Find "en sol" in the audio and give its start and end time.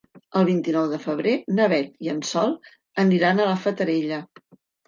2.15-2.57